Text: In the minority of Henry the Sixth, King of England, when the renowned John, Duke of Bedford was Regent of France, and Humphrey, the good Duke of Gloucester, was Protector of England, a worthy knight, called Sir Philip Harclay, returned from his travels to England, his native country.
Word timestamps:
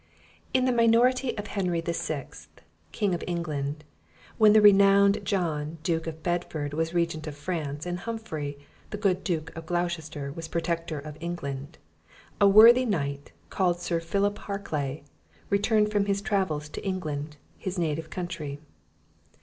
In 0.51 0.65
the 0.65 0.71
minority 0.71 1.37
of 1.37 1.45
Henry 1.45 1.79
the 1.79 1.93
Sixth, 1.93 2.49
King 2.91 3.13
of 3.13 3.23
England, 3.27 3.83
when 4.39 4.51
the 4.51 4.59
renowned 4.59 5.23
John, 5.23 5.77
Duke 5.83 6.07
of 6.07 6.23
Bedford 6.23 6.73
was 6.73 6.91
Regent 6.95 7.27
of 7.27 7.37
France, 7.37 7.85
and 7.85 7.99
Humphrey, 7.99 8.57
the 8.89 8.97
good 8.97 9.23
Duke 9.23 9.55
of 9.55 9.67
Gloucester, 9.67 10.31
was 10.33 10.47
Protector 10.47 10.97
of 10.97 11.17
England, 11.19 11.77
a 12.39 12.47
worthy 12.47 12.83
knight, 12.83 13.31
called 13.51 13.79
Sir 13.79 13.99
Philip 13.99 14.39
Harclay, 14.39 15.03
returned 15.51 15.91
from 15.91 16.05
his 16.07 16.19
travels 16.23 16.67
to 16.69 16.83
England, 16.83 17.37
his 17.59 17.77
native 17.77 18.09
country. 18.09 18.59